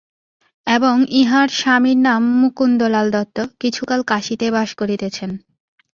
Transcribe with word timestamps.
এবং 0.67 0.95
ইঁহার 1.19 1.49
স্বামীর 1.59 1.99
নাম 2.07 2.21
মুকুন্দলাল 2.39 3.07
দত্ত–কিছুকাল 3.15 3.99
কাশীতেই 4.11 4.51
বাস 4.51 4.69
করিতেছেন। 4.75 5.31